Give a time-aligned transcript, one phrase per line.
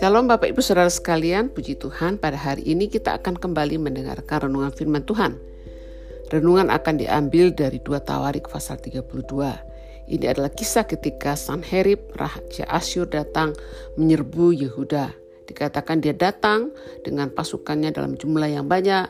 [0.00, 4.72] Shalom Bapak Ibu Saudara sekalian, puji Tuhan pada hari ini kita akan kembali mendengarkan renungan
[4.72, 5.36] firman Tuhan.
[6.32, 9.04] Renungan akan diambil dari 2 Tawarik pasal 32.
[10.08, 13.52] Ini adalah kisah ketika Sanherib Raja Asyur datang
[14.00, 15.12] menyerbu Yehuda.
[15.44, 16.72] Dikatakan dia datang
[17.04, 19.04] dengan pasukannya dalam jumlah yang banyak,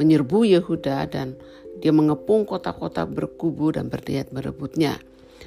[0.00, 1.36] menyerbu Yehuda dan
[1.76, 4.96] dia mengepung kota-kota berkubu dan berdiat merebutnya.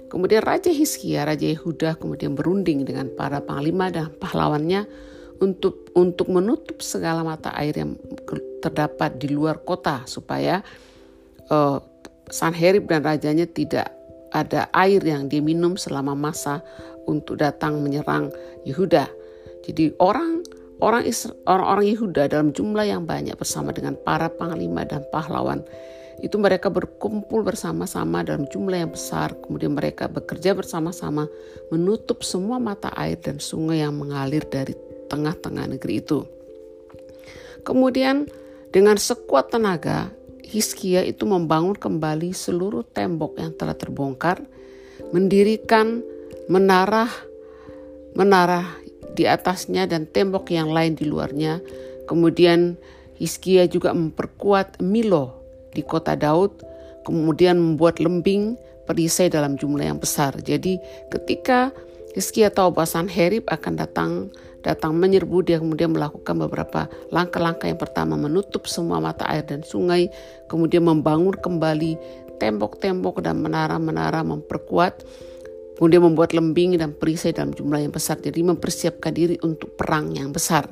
[0.08, 4.88] Kemudian Raja Hizkia, Raja Yehuda kemudian berunding dengan para panglima dan pahlawannya
[5.44, 7.98] untuk untuk menutup segala mata air yang
[8.64, 10.66] terdapat di luar kota supaya
[11.52, 11.78] uh,
[12.28, 13.88] Sanherib dan rajanya tidak
[14.36, 16.60] ada air yang diminum selama masa
[17.08, 18.28] untuk datang menyerang
[18.68, 19.08] Yehuda.
[19.64, 20.44] Jadi orang
[20.84, 21.08] orang
[21.48, 25.64] orang-orang Yehuda dalam jumlah yang banyak bersama dengan para panglima dan pahlawan
[26.18, 31.30] itu mereka berkumpul bersama-sama dalam jumlah yang besar, kemudian mereka bekerja bersama-sama
[31.70, 34.74] menutup semua mata air dan sungai yang mengalir dari
[35.14, 36.26] tengah-tengah negeri itu.
[37.62, 38.26] Kemudian
[38.74, 40.10] dengan sekuat tenaga,
[40.42, 44.42] Hiskia itu membangun kembali seluruh tembok yang telah terbongkar,
[45.14, 46.02] mendirikan
[46.50, 47.12] menara
[48.18, 48.66] menara
[49.14, 51.62] di atasnya dan tembok yang lain di luarnya.
[52.10, 52.80] Kemudian
[53.22, 55.37] Hiskia juga memperkuat Milo
[55.78, 56.66] di kota Daud,
[57.06, 58.58] kemudian membuat lembing
[58.90, 60.34] perisai dalam jumlah yang besar.
[60.42, 60.82] Jadi
[61.14, 61.70] ketika
[62.18, 64.12] Hizkia tahu bahwa Sanherib akan datang
[64.66, 67.70] datang menyerbu dia kemudian melakukan beberapa langkah-langkah.
[67.70, 70.10] Yang pertama menutup semua mata air dan sungai
[70.50, 71.94] kemudian membangun kembali
[72.42, 75.06] tembok-tembok dan menara-menara memperkuat
[75.78, 78.18] kemudian membuat lembing dan perisai dalam jumlah yang besar.
[78.18, 80.66] Jadi mempersiapkan diri untuk perang yang besar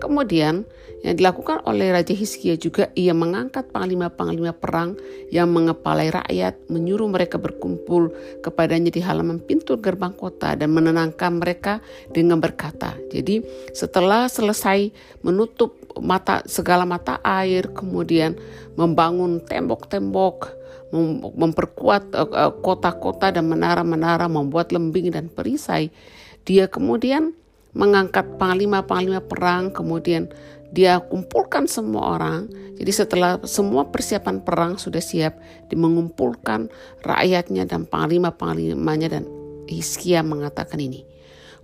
[0.00, 0.64] Kemudian
[1.00, 4.96] yang dilakukan oleh Raja Hizkia juga ia mengangkat panglima-panglima perang
[5.32, 8.12] yang mengepalai rakyat, menyuruh mereka berkumpul
[8.44, 11.80] kepadanya di halaman pintu gerbang kota dan menenangkan mereka
[12.12, 12.96] dengan berkata.
[13.08, 13.40] Jadi
[13.72, 14.92] setelah selesai
[15.24, 18.36] menutup mata segala mata air, kemudian
[18.76, 20.52] membangun tembok-tembok,
[21.36, 25.88] memperkuat eh, eh, kota-kota dan menara-menara, membuat lembing dan perisai,
[26.44, 27.36] dia kemudian
[27.72, 30.30] mengangkat panglima-panglima perang, kemudian
[30.70, 32.46] dia kumpulkan semua orang.
[32.78, 35.36] Jadi setelah semua persiapan perang sudah siap,
[35.68, 36.70] dia mengumpulkan
[37.02, 39.24] rakyatnya dan panglima-panglimanya dan
[39.70, 41.06] Hizkia mengatakan ini.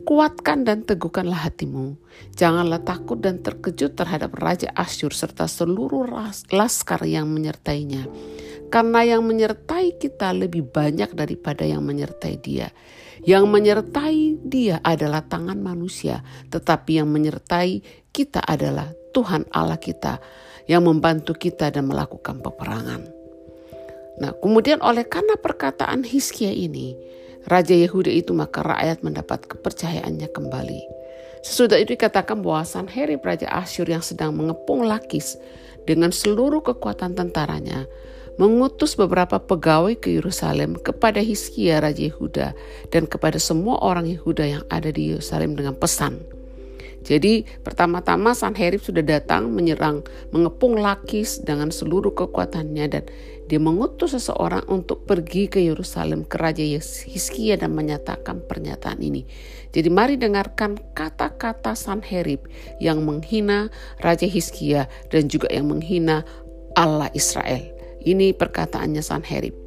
[0.06, 1.96] Kuatkan dan teguhkanlah hatimu.
[2.36, 6.06] Janganlah takut dan terkejut terhadap Raja Asyur serta seluruh
[6.52, 8.04] laskar yang menyertainya.
[8.68, 12.70] Karena yang menyertai kita lebih banyak daripada yang menyertai dia.
[13.26, 17.82] Yang menyertai dia adalah tangan manusia, tetapi yang menyertai
[18.14, 20.22] kita adalah Tuhan Allah kita
[20.70, 23.03] yang membantu kita dan melakukan peperangan.
[24.22, 26.94] Nah, kemudian oleh karena perkataan Hizkia ini,
[27.50, 30.82] Raja Yehuda itu maka rakyat mendapat kepercayaannya kembali.
[31.47, 35.38] Sesudah itu dikatakan bahwa Sanherib Raja Asyur yang sedang mengepung Lakis
[35.86, 37.86] dengan seluruh kekuatan tentaranya
[38.36, 42.52] mengutus beberapa pegawai ke Yerusalem kepada Hizkia Raja Yehuda
[42.92, 46.20] dan kepada semua orang Yehuda yang ada di Yerusalem dengan pesan.
[47.06, 50.02] Jadi pertama-tama Sanherib sudah datang menyerang,
[50.34, 53.06] mengepung Lakis dengan seluruh kekuatannya dan
[53.47, 59.22] dia mengutus seseorang untuk pergi ke Yerusalem ke Raja Hizkia dan menyatakan pernyataan ini.
[59.70, 62.42] Jadi mari dengarkan kata-kata Sanherib
[62.82, 63.70] yang menghina
[64.03, 66.26] Raja Hizkia dan juga yang menghina
[66.74, 67.75] Allah Israel.
[68.06, 69.66] Ini perkataannya Sanherib.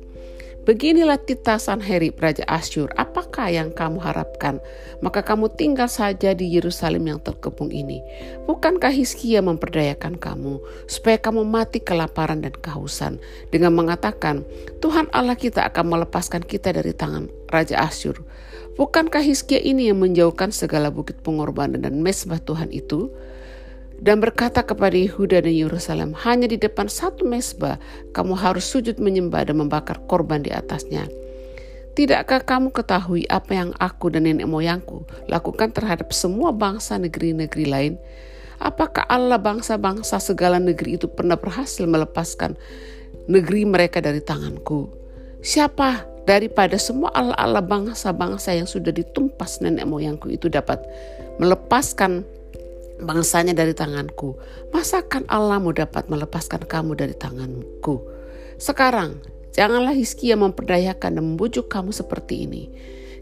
[0.70, 4.62] Beginilah tita Sanherib Raja Asyur, apakah yang kamu harapkan?
[5.02, 8.06] Maka kamu tinggal saja di Yerusalem yang terkepung ini.
[8.46, 13.18] Bukankah Hizkia memperdayakan kamu supaya kamu mati kelaparan dan kehausan
[13.50, 14.46] dengan mengatakan,
[14.78, 18.22] Tuhan Allah kita akan melepaskan kita dari tangan Raja Asyur.
[18.78, 23.10] Bukankah Hizkia ini yang menjauhkan segala bukit pengorbanan dan mesbah Tuhan itu?
[24.00, 27.76] Dan berkata kepada Yehuda dan Yerusalem, hanya di depan satu mesbah
[28.16, 31.08] kamu harus sujud menyembah dan membakar korban di atasnya.
[32.00, 37.94] Tidakkah kamu ketahui apa yang aku dan nenek moyangku lakukan terhadap semua bangsa negeri-negeri lain?
[38.60, 42.56] Apakah Allah bangsa-bangsa segala negeri itu pernah berhasil melepaskan
[43.28, 44.88] negeri mereka dari tanganku?
[45.44, 50.80] Siapa daripada semua Allah-Allah bangsa-bangsa yang sudah ditumpas nenek moyangku itu dapat
[51.40, 52.24] melepaskan
[53.00, 54.36] bangsanya dari tanganku.
[54.76, 58.04] Masakan Allahmu dapat melepaskan kamu dari tanganku?
[58.60, 59.24] Sekarang,
[59.56, 62.64] janganlah Hizkia memperdayakan dan membujuk kamu seperti ini.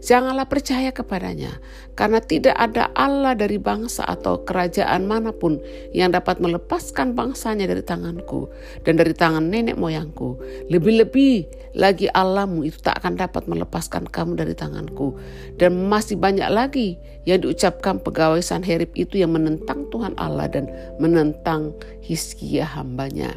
[0.08, 1.60] Janganlah percaya kepadanya,
[1.92, 5.60] karena tidak ada Allah dari bangsa atau kerajaan mana pun
[5.92, 8.48] yang dapat melepaskan bangsanya dari tanganku
[8.88, 10.40] dan dari tangan nenek moyangku.
[10.72, 11.44] Lebih-lebih
[11.76, 15.12] lagi Allahmu itu tak akan dapat melepaskan kamu dari tanganku.
[15.60, 16.96] Dan masih banyak lagi
[17.28, 23.36] yang diucapkan pegawai Sanherib itu yang menentang Tuhan Allah dan menentang Hizkia hambanya.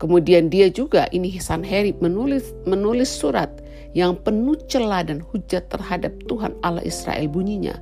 [0.00, 3.52] Kemudian dia juga ini Sanherib menulis menulis surat
[3.96, 7.76] yang penuh celah dan hujat terhadap Tuhan Allah Israel bunyinya.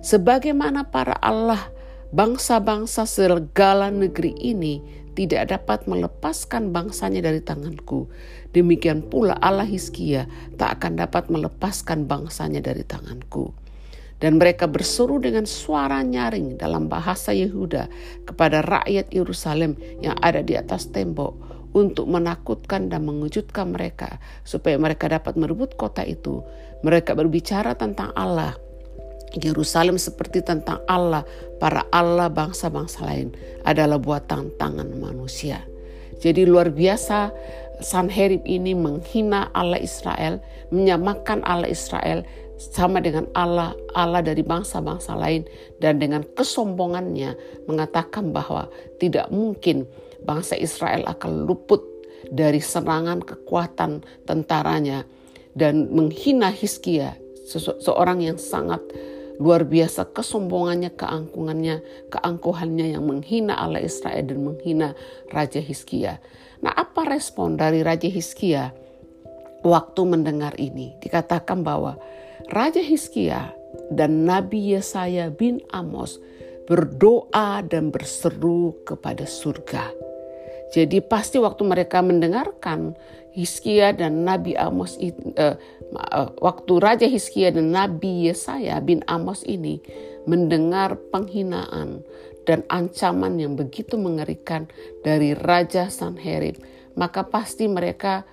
[0.00, 1.70] Sebagaimana para Allah
[2.10, 4.80] bangsa-bangsa segala negeri ini
[5.14, 8.08] tidak dapat melepaskan bangsanya dari tanganku.
[8.54, 10.24] Demikian pula Allah Hizkia
[10.56, 13.52] tak akan dapat melepaskan bangsanya dari tanganku.
[14.20, 17.88] Dan mereka berseru dengan suara nyaring dalam bahasa Yehuda
[18.28, 25.06] kepada rakyat Yerusalem yang ada di atas tembok untuk menakutkan dan mengejutkan mereka supaya mereka
[25.06, 26.42] dapat merebut kota itu.
[26.82, 28.56] Mereka berbicara tentang Allah.
[29.30, 31.22] Yerusalem seperti tentang Allah,
[31.62, 33.30] para Allah bangsa-bangsa lain
[33.62, 35.62] adalah buatan tangan manusia.
[36.18, 37.30] Jadi luar biasa
[37.80, 42.26] Sanherib ini menghina Allah Israel, menyamakan Allah Israel
[42.60, 45.48] sama dengan Allah Allah dari bangsa-bangsa lain
[45.80, 47.32] dan dengan kesombongannya
[47.64, 48.68] mengatakan bahwa
[49.00, 49.88] tidak mungkin
[50.24, 51.80] bangsa Israel akan luput
[52.28, 55.04] dari serangan kekuatan tentaranya
[55.56, 57.16] dan menghina Hizkia,
[57.82, 58.80] seorang yang sangat
[59.40, 61.80] luar biasa kesombongannya, keangkungannya,
[62.12, 64.88] keangkuhannya yang menghina Allah Israel dan menghina
[65.32, 66.20] Raja Hizkia.
[66.60, 68.68] Nah, apa respon dari Raja Hizkia
[69.64, 70.92] waktu mendengar ini?
[71.00, 71.96] Dikatakan bahwa
[72.52, 73.56] Raja Hizkia
[73.88, 76.20] dan Nabi Yesaya bin Amos
[76.68, 80.09] berdoa dan berseru kepada surga
[80.70, 82.94] jadi pasti waktu mereka mendengarkan
[83.30, 85.54] Hiskia dan Nabi Amos uh,
[86.42, 89.78] waktu Raja Hiskia dan Nabi Yesaya bin Amos ini
[90.26, 92.02] mendengar penghinaan
[92.44, 94.66] dan ancaman yang begitu mengerikan
[95.06, 96.58] dari Raja Sanherib,
[96.98, 98.26] maka pasti mereka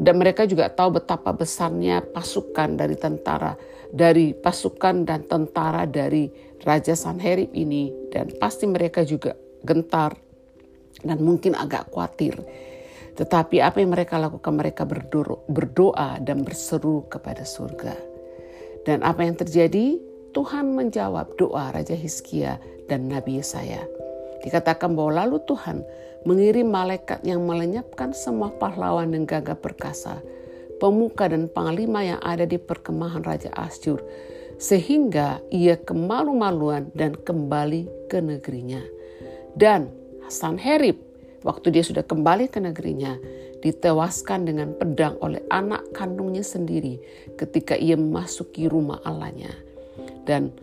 [0.00, 3.58] dan mereka juga tahu betapa besarnya pasukan dari tentara,
[3.92, 6.30] dari pasukan dan tentara dari
[6.64, 7.92] Raja Sanherib ini.
[8.08, 10.16] Dan pasti mereka juga gentar
[11.00, 12.36] dan mungkin agak khawatir.
[13.16, 14.54] Tetapi apa yang mereka lakukan?
[14.56, 14.82] Mereka
[15.48, 17.92] berdoa dan berseru kepada surga.
[18.88, 20.00] Dan apa yang terjadi?
[20.30, 23.82] Tuhan menjawab doa Raja Hizkia dan Nabi Yesaya.
[24.46, 25.82] Dikatakan bahwa lalu Tuhan
[26.24, 30.22] mengirim malaikat yang melenyapkan semua pahlawan dan gagah perkasa,
[30.78, 34.00] pemuka dan panglima yang ada di perkemahan Raja Asyur,
[34.56, 38.80] sehingga ia kemalu-maluan dan kembali ke negerinya.
[39.52, 39.99] Dan
[40.30, 40.96] Sanherib,
[41.42, 43.18] waktu dia sudah kembali ke negerinya,
[43.60, 46.96] ditewaskan dengan pedang oleh anak kandungnya sendiri
[47.36, 49.52] ketika ia memasuki rumah Allahnya.
[50.24, 50.54] Dan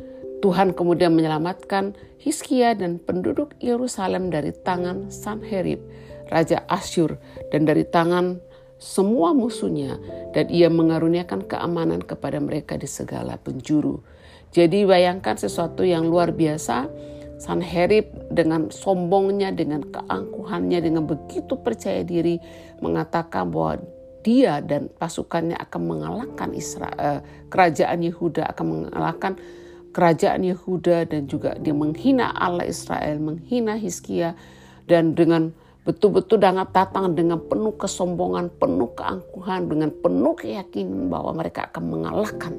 [0.42, 5.82] Tuhan kemudian menyelamatkan Hizkia dan penduduk Yerusalem dari tangan Sanherib,
[6.30, 7.18] Raja Asyur,
[7.54, 8.42] dan dari tangan
[8.78, 9.98] semua musuhnya,
[10.38, 14.02] dan ia mengaruniakan keamanan kepada mereka di segala penjuru.
[14.54, 16.86] Jadi bayangkan sesuatu yang luar biasa,
[17.38, 22.42] Sanherib dengan sombongnya, dengan keangkuhannya, dengan begitu percaya diri
[22.82, 23.78] mengatakan bahwa
[24.26, 29.34] dia dan pasukannya akan mengalahkan Israel, eh, kerajaan Yehuda akan mengalahkan
[29.94, 34.34] kerajaan Yehuda dan juga dia menghina Allah Israel, menghina Hizkia
[34.90, 35.54] dan dengan
[35.88, 42.54] betul-betul sangat datang dengan penuh kesombongan, penuh keangkuhan, dengan penuh keyakinan bahwa mereka akan mengalahkan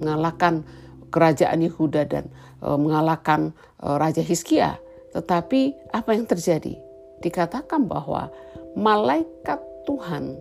[0.00, 0.64] mengalahkan
[1.10, 2.30] kerajaan Yehuda dan
[2.62, 3.52] uh, mengalahkan
[3.82, 4.78] uh, Raja Hizkia.
[5.10, 6.78] Tetapi apa yang terjadi?
[7.20, 8.30] Dikatakan bahwa
[8.78, 10.38] malaikat Tuhan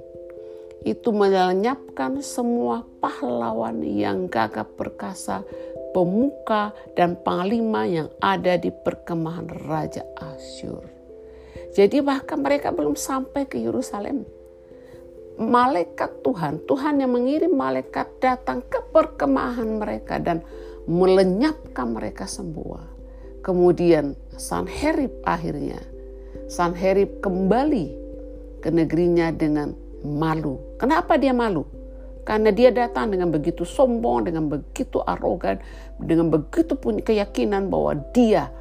[0.88, 5.43] itu melenyapkan semua pahlawan yang gagah perkasa,
[5.91, 10.88] pemuka dan panglima yang ada di perkemahan Raja Asyur.
[11.75, 14.23] Jadi bahkan mereka belum sampai ke Yerusalem
[15.39, 20.43] malaikat Tuhan, Tuhan yang mengirim malaikat datang ke perkemahan mereka dan
[20.84, 22.84] melenyapkan mereka semua.
[23.39, 25.79] Kemudian Sanherib akhirnya,
[26.51, 27.88] Sanherib kembali
[28.60, 29.72] ke negerinya dengan
[30.03, 30.60] malu.
[30.75, 31.63] Kenapa dia malu?
[32.27, 35.63] Karena dia datang dengan begitu sombong, dengan begitu arogan,
[35.98, 38.51] dengan begitu punya keyakinan bahwa dia,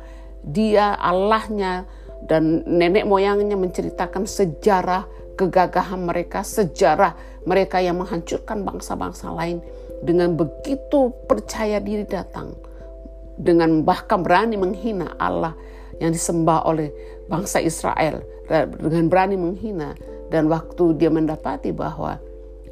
[0.46, 1.84] dia Allahnya
[2.24, 7.14] dan nenek moyangnya menceritakan sejarah kegagahan mereka, sejarah
[7.46, 9.62] mereka yang menghancurkan bangsa-bangsa lain
[10.02, 12.58] dengan begitu percaya diri datang
[13.38, 15.54] dengan bahkan berani menghina Allah
[16.02, 16.90] yang disembah oleh
[17.30, 18.18] bangsa Israel
[18.82, 19.94] dengan berani menghina
[20.28, 22.18] dan waktu dia mendapati bahwa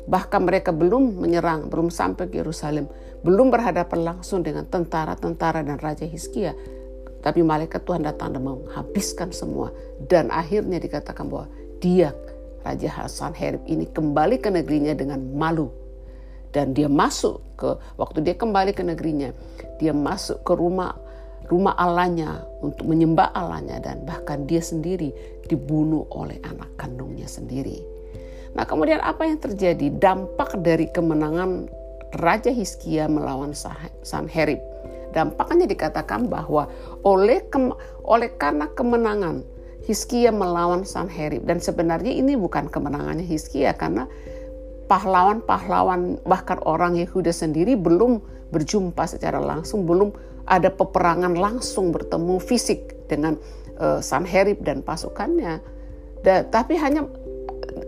[0.07, 2.87] Bahkan mereka belum menyerang, belum sampai ke Yerusalem,
[3.27, 6.55] belum berhadapan langsung dengan tentara-tentara dan Raja Hizkia.
[7.27, 9.75] Tapi malaikat Tuhan datang dan menghabiskan semua.
[9.99, 11.51] Dan akhirnya dikatakan bahwa
[11.83, 12.15] dia,
[12.67, 15.71] Raja Hasan Herib ini kembali ke negerinya dengan malu.
[16.51, 19.31] Dan dia masuk ke, waktu dia kembali ke negerinya,
[19.79, 20.99] dia masuk ke rumah
[21.47, 25.15] rumah Allahnya untuk menyembah Allahnya dan bahkan dia sendiri
[25.47, 27.87] dibunuh oleh anak kandungnya sendiri.
[28.59, 29.95] Nah kemudian apa yang terjadi?
[29.95, 31.71] Dampak dari kemenangan
[32.19, 33.55] Raja Hizkia melawan
[34.03, 34.59] Sanherib.
[35.15, 36.67] Dampaknya dikatakan bahwa
[37.07, 37.47] oleh
[38.03, 39.47] oleh karena kemenangan
[39.87, 44.11] Hizkia melawan Sanherib dan sebenarnya ini bukan kemenangannya Hizkia karena
[44.91, 48.19] pahlawan-pahlawan bahkan orang Yehuda sendiri belum
[48.51, 50.11] berjumpa secara langsung, belum
[50.47, 53.39] ada peperangan langsung bertemu fisik dengan
[53.79, 55.59] uh, Sanherib dan pasukannya.
[56.23, 57.07] Da, tapi hanya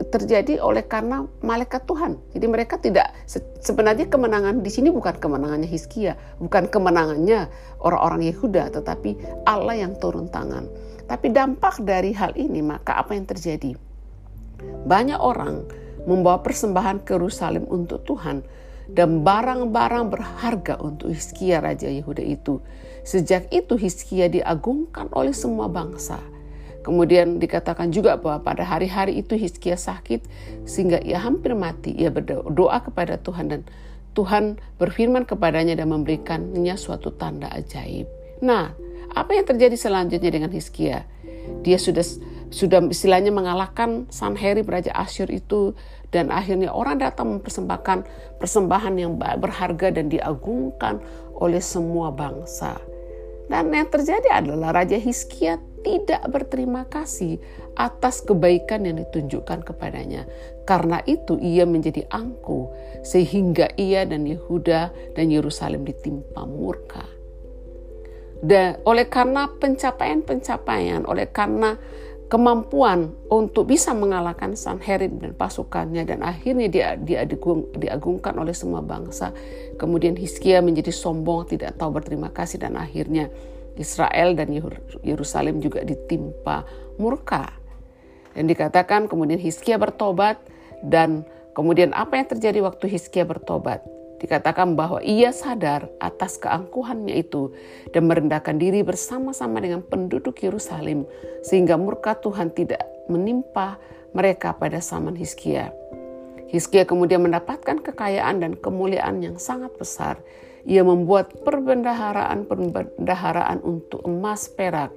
[0.09, 2.19] terjadi oleh karena malaikat Tuhan.
[2.33, 3.13] Jadi mereka tidak
[3.61, 7.51] sebenarnya kemenangan di sini bukan kemenangannya Hizkia, bukan kemenangannya
[7.83, 10.67] orang-orang Yehuda, tetapi Allah yang turun tangan.
[11.09, 13.75] Tapi dampak dari hal ini maka apa yang terjadi?
[14.85, 15.65] Banyak orang
[16.05, 18.45] membawa persembahan ke Yerusalem untuk Tuhan
[18.93, 22.61] dan barang-barang berharga untuk Hizkia Raja Yehuda itu.
[23.03, 26.21] Sejak itu Hizkia diagungkan oleh semua bangsa
[26.89, 30.25] Kemudian dikatakan juga bahwa pada hari-hari itu Hizkia sakit
[30.65, 31.93] sehingga ia hampir mati.
[31.93, 33.61] Ia berdoa kepada Tuhan dan
[34.17, 38.09] Tuhan berfirman kepadanya dan memberikannya suatu tanda ajaib.
[38.41, 38.73] Nah,
[39.15, 41.05] apa yang terjadi selanjutnya dengan Hizkia?
[41.65, 42.05] Dia sudah
[42.49, 45.77] sudah istilahnya mengalahkan Sanherib Raja Asyur itu
[46.09, 48.09] dan akhirnya orang datang mempersembahkan
[48.41, 51.05] persembahan yang berharga dan diagungkan
[51.37, 52.81] oleh semua bangsa.
[53.49, 57.41] Dan yang terjadi adalah Raja Hizkia tidak berterima kasih
[57.81, 60.29] atas kebaikan yang ditunjukkan kepadanya.
[60.69, 62.69] Karena itu ia menjadi angku
[63.01, 67.18] sehingga ia dan Yehuda dan Yerusalem ditimpa murka.
[68.39, 71.75] Dan oleh karena pencapaian-pencapaian, oleh karena
[72.29, 78.85] kemampuan untuk bisa mengalahkan Sanherib dan pasukannya dan akhirnya dia, dia diagung, diagungkan oleh semua
[78.85, 79.33] bangsa.
[79.81, 83.33] Kemudian Hizkia menjadi sombong, tidak tahu berterima kasih dan akhirnya
[83.81, 84.53] Israel dan
[85.03, 86.69] Yerusalem juga ditimpa
[87.01, 87.49] murka.
[88.37, 90.39] Dan dikatakan kemudian Hizkia bertobat
[90.85, 91.27] dan
[91.57, 93.98] kemudian apa yang terjadi waktu Hizkia bertobat?
[94.19, 97.55] Dikatakan bahwa ia sadar atas keangkuhannya itu
[97.95, 101.07] dan merendahkan diri bersama-sama dengan penduduk Yerusalem
[101.47, 103.79] sehingga murka Tuhan tidak menimpa
[104.11, 105.71] mereka pada zaman Hizkia.
[106.49, 110.17] Hizkia kemudian mendapatkan kekayaan dan kemuliaan yang sangat besar.
[110.67, 114.91] Ia membuat perbendaharaan-perbendaharaan untuk emas, perak,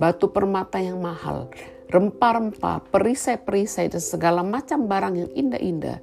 [0.00, 1.50] batu permata yang mahal,
[1.90, 6.00] rempah-rempah, perisai-perisai dan segala macam barang yang indah-indah.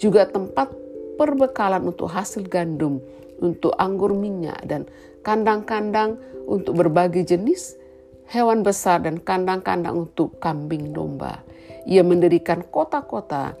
[0.00, 0.87] Juga tempat
[1.18, 3.02] perbekalan untuk hasil gandum,
[3.42, 4.86] untuk anggur minyak, dan
[5.26, 7.76] kandang-kandang untuk berbagai jenis
[8.30, 11.42] hewan besar dan kandang-kandang untuk kambing domba.
[11.88, 13.56] Ia mendirikan kota-kota,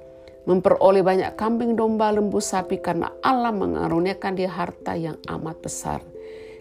[0.48, 6.00] memperoleh banyak kambing domba, lembu sapi karena Allah mengaruniakan dia harta yang amat besar.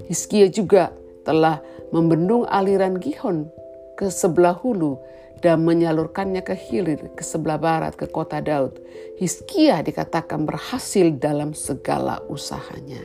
[0.08, 0.92] Hizkia juga
[1.28, 1.60] telah
[1.92, 3.52] membendung aliran Gihon
[4.00, 5.00] ke sebelah hulu
[5.42, 8.82] dan menyalurkannya ke hilir ke sebelah barat ke kota Daud.
[9.22, 13.02] Hizkia dikatakan berhasil dalam segala usahanya.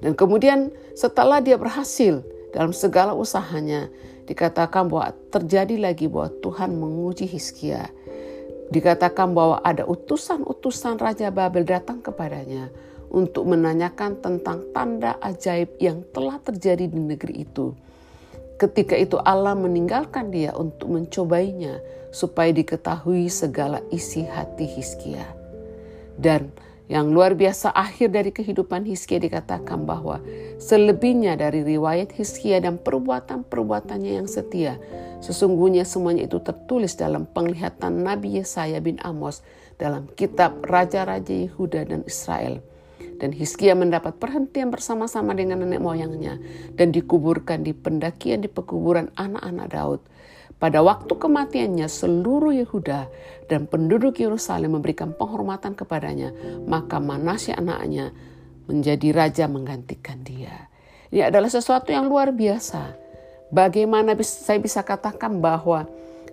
[0.00, 3.92] Dan kemudian setelah dia berhasil dalam segala usahanya,
[4.24, 7.88] dikatakan bahwa terjadi lagi bahwa Tuhan menguji Hizkia.
[8.70, 12.70] Dikatakan bahwa ada utusan-utusan Raja Babel datang kepadanya
[13.10, 17.74] untuk menanyakan tentang tanda ajaib yang telah terjadi di negeri itu
[18.60, 21.80] Ketika itu Allah meninggalkan dia untuk mencobainya
[22.12, 25.24] supaya diketahui segala isi hati Hizkia.
[26.20, 26.52] Dan
[26.84, 30.20] yang luar biasa akhir dari kehidupan Hizkia dikatakan bahwa
[30.60, 34.76] selebihnya dari riwayat Hizkia dan perbuatan-perbuatannya yang setia,
[35.24, 39.40] sesungguhnya semuanya itu tertulis dalam penglihatan Nabi Yesaya bin Amos
[39.80, 42.60] dalam kitab Raja-Raja Yehuda dan Israel
[43.20, 46.40] dan Hizkia mendapat perhentian bersama-sama dengan nenek moyangnya
[46.74, 50.00] dan dikuburkan di pendakian di pekuburan anak-anak Daud.
[50.60, 53.08] Pada waktu kematiannya seluruh Yehuda
[53.48, 56.36] dan penduduk Yerusalem memberikan penghormatan kepadanya,
[56.68, 58.12] maka Manasya anaknya
[58.68, 60.68] menjadi raja menggantikan dia.
[61.08, 62.92] Ini adalah sesuatu yang luar biasa.
[63.50, 65.88] Bagaimana saya bisa katakan bahwa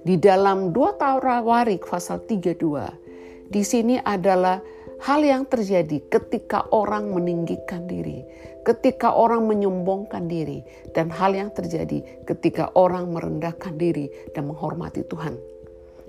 [0.06, 4.60] di dalam dua Tawarik pasal 32, di sini adalah
[5.01, 8.25] hal yang terjadi ketika orang meninggikan diri,
[8.66, 15.38] ketika orang menyombongkan diri, dan hal yang terjadi ketika orang merendahkan diri dan menghormati Tuhan.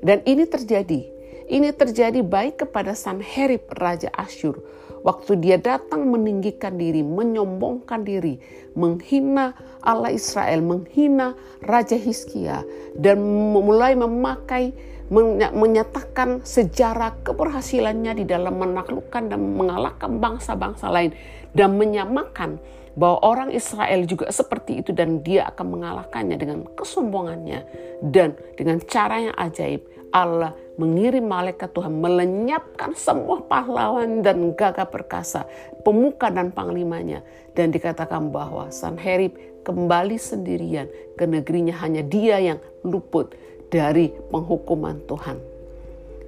[0.00, 1.18] Dan ini terjadi
[1.48, 4.60] Ini terjadi baik kepada Sanherib Raja Asyur.
[5.00, 8.36] Waktu dia datang meninggikan diri, menyombongkan diri,
[8.76, 11.32] menghina Allah Israel, menghina
[11.64, 12.68] Raja Hizkia
[13.00, 13.24] dan
[13.56, 14.76] mulai memakai
[15.08, 21.16] menyatakan sejarah keberhasilannya di dalam menaklukkan dan mengalahkan bangsa-bangsa lain
[21.56, 22.60] dan menyamakan
[22.98, 27.60] bahwa orang Israel juga seperti itu dan dia akan mengalahkannya dengan kesombongannya
[28.04, 29.80] dan dengan cara yang ajaib
[30.12, 35.44] Allah mengirim malaikat Tuhan melenyapkan semua pahlawan dan gagah perkasa,
[35.82, 37.20] pemuka dan panglimanya.
[37.52, 39.34] Dan dikatakan bahwa Sanherib
[39.66, 40.86] kembali sendirian
[41.18, 43.34] ke negerinya hanya dia yang luput
[43.68, 45.36] dari penghukuman Tuhan.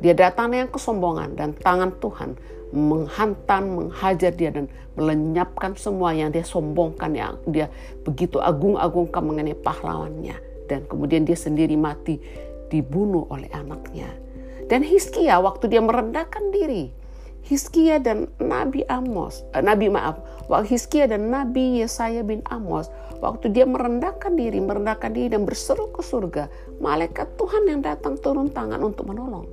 [0.01, 2.33] Dia datang dengan kesombongan dan tangan Tuhan
[2.71, 7.67] menghantam, menghajar dia dan melenyapkan semua yang dia sombongkan, yang dia
[8.07, 10.39] begitu agung-agungkan mengenai pahlawannya.
[10.71, 12.23] Dan kemudian dia sendiri mati
[12.71, 14.07] dibunuh oleh anaknya.
[14.71, 16.95] Dan Hiskia waktu dia merendahkan diri,
[17.45, 23.51] Hiskia dan Nabi Amos, eh, Nabi maaf, waktu Hiskia dan Nabi Yesaya bin Amos, waktu
[23.51, 26.47] dia merendahkan diri, merendahkan diri dan berseru ke surga,
[26.79, 29.49] malaikat Tuhan yang datang turun tangan untuk menolong.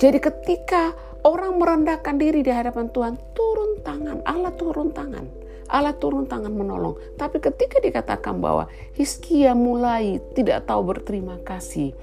[0.00, 0.96] Jadi ketika
[1.28, 5.26] orang merendahkan diri di hadapan Tuhan, turun tangan, Allah turun tangan.
[5.70, 6.98] Allah turun tangan menolong.
[7.14, 8.66] Tapi ketika dikatakan bahwa
[8.98, 11.94] Hiskia mulai tidak tahu berterima kasih.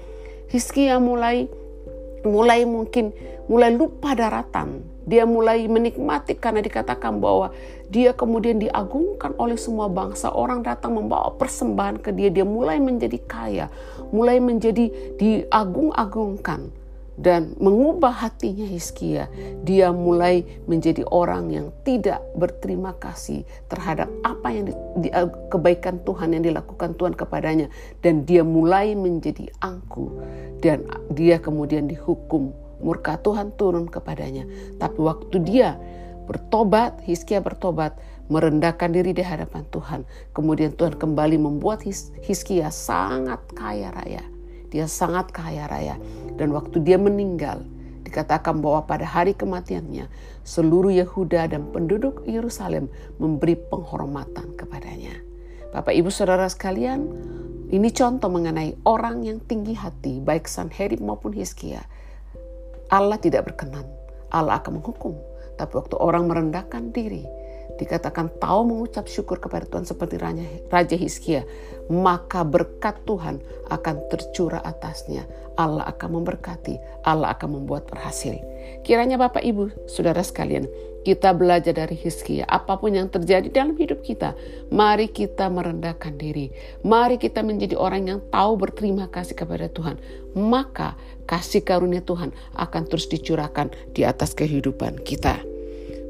[0.48, 1.52] Hiskia mulai
[2.28, 3.10] mulai mungkin
[3.48, 4.84] mulai lupa daratan.
[5.08, 7.48] Dia mulai menikmati karena dikatakan bahwa
[7.88, 10.28] dia kemudian diagungkan oleh semua bangsa.
[10.28, 12.28] Orang datang membawa persembahan ke dia.
[12.28, 13.66] Dia mulai menjadi kaya,
[14.12, 16.77] mulai menjadi diagung-agungkan
[17.18, 19.26] dan mengubah hatinya Hizkia.
[19.66, 24.70] Dia mulai menjadi orang yang tidak berterima kasih terhadap apa yang
[25.02, 27.66] di, eh, kebaikan Tuhan yang dilakukan Tuhan kepadanya
[28.00, 30.14] dan dia mulai menjadi angku
[30.62, 34.46] dan dia kemudian dihukum murka Tuhan turun kepadanya.
[34.78, 35.74] Tapi waktu dia
[36.30, 37.98] bertobat, Hizkia bertobat,
[38.30, 40.00] merendahkan diri di hadapan Tuhan.
[40.30, 41.82] Kemudian Tuhan kembali membuat
[42.22, 44.37] Hizkia sangat kaya raya
[44.68, 45.96] dia sangat kaya raya.
[46.38, 47.64] Dan waktu dia meninggal,
[48.08, 50.08] dikatakan bahwa pada hari kematiannya,
[50.46, 52.88] seluruh Yehuda dan penduduk Yerusalem
[53.20, 55.12] memberi penghormatan kepadanya.
[55.68, 57.04] Bapak ibu saudara sekalian,
[57.68, 61.84] ini contoh mengenai orang yang tinggi hati, baik Sanherib maupun Hizkia.
[62.88, 63.84] Allah tidak berkenan,
[64.32, 65.12] Allah akan menghukum.
[65.60, 67.28] Tapi waktu orang merendahkan diri,
[67.76, 70.16] dikatakan tahu mengucap syukur kepada Tuhan seperti
[70.72, 71.44] Raja Hizkia,
[71.88, 73.40] maka berkat Tuhan
[73.72, 75.24] akan tercurah atasnya.
[75.58, 78.38] Allah akan memberkati, Allah akan membuat berhasil.
[78.86, 80.70] Kiranya Bapak Ibu, Saudara sekalian,
[81.02, 84.38] kita belajar dari Hizkia, apa pun yang terjadi dalam hidup kita,
[84.70, 86.54] mari kita merendahkan diri.
[86.86, 89.98] Mari kita menjadi orang yang tahu berterima kasih kepada Tuhan.
[90.38, 90.94] Maka
[91.26, 95.42] kasih karunia Tuhan akan terus dicurahkan di atas kehidupan kita.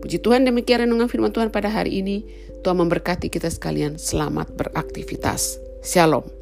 [0.04, 2.26] Puji Tuhan demikian renungan firman Tuhan pada hari ini.
[2.62, 3.96] Tuhan memberkati kita sekalian.
[4.02, 5.67] Selamat beraktivitas.
[5.82, 6.37] Shalom.